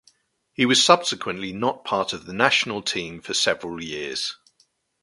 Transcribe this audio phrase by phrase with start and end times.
[0.53, 4.35] He was subsequently not part of the national team for several years.